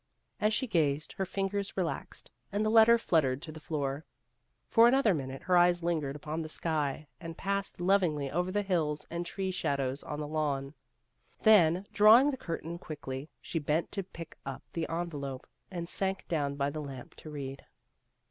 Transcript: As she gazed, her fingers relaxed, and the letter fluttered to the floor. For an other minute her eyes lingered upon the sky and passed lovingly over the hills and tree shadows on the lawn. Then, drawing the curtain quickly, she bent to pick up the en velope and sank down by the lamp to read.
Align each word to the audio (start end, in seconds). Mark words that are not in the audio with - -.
As 0.39 0.51
she 0.51 0.65
gazed, 0.65 1.13
her 1.13 1.27
fingers 1.27 1.77
relaxed, 1.77 2.31
and 2.51 2.65
the 2.65 2.71
letter 2.71 2.97
fluttered 2.97 3.39
to 3.43 3.51
the 3.51 3.59
floor. 3.59 4.03
For 4.67 4.87
an 4.87 4.95
other 4.95 5.13
minute 5.13 5.43
her 5.43 5.55
eyes 5.55 5.83
lingered 5.83 6.15
upon 6.15 6.41
the 6.41 6.49
sky 6.49 7.05
and 7.19 7.37
passed 7.37 7.79
lovingly 7.79 8.31
over 8.31 8.49
the 8.51 8.63
hills 8.63 9.05
and 9.11 9.27
tree 9.27 9.51
shadows 9.51 10.01
on 10.01 10.19
the 10.19 10.27
lawn. 10.27 10.73
Then, 11.43 11.85
drawing 11.93 12.31
the 12.31 12.37
curtain 12.37 12.79
quickly, 12.79 13.29
she 13.41 13.59
bent 13.59 13.91
to 13.91 14.01
pick 14.01 14.39
up 14.43 14.63
the 14.73 14.89
en 14.89 15.07
velope 15.11 15.45
and 15.69 15.87
sank 15.87 16.27
down 16.27 16.55
by 16.55 16.71
the 16.71 16.81
lamp 16.81 17.13
to 17.17 17.29
read. 17.29 17.67